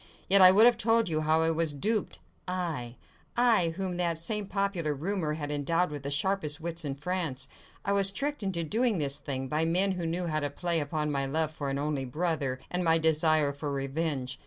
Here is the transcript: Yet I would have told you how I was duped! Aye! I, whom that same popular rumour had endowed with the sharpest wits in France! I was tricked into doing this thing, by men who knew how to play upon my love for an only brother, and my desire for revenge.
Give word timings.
Yet 0.27 0.41
I 0.41 0.49
would 0.51 0.65
have 0.65 0.77
told 0.79 1.09
you 1.09 1.21
how 1.21 1.43
I 1.43 1.51
was 1.51 1.73
duped! 1.73 2.17
Aye! 2.47 2.95
I, 3.37 3.69
whom 3.77 3.97
that 3.97 4.17
same 4.17 4.47
popular 4.47 4.95
rumour 4.95 5.33
had 5.35 5.51
endowed 5.51 5.91
with 5.91 6.01
the 6.01 6.09
sharpest 6.09 6.59
wits 6.59 6.83
in 6.83 6.95
France! 6.95 7.47
I 7.85 7.91
was 7.91 8.09
tricked 8.09 8.41
into 8.41 8.63
doing 8.63 8.97
this 8.97 9.19
thing, 9.19 9.47
by 9.47 9.63
men 9.63 9.91
who 9.91 10.07
knew 10.07 10.25
how 10.25 10.39
to 10.39 10.49
play 10.49 10.79
upon 10.79 11.11
my 11.11 11.27
love 11.27 11.51
for 11.51 11.69
an 11.69 11.77
only 11.77 12.05
brother, 12.05 12.57
and 12.71 12.83
my 12.83 12.97
desire 12.97 13.53
for 13.53 13.71
revenge. 13.71 14.39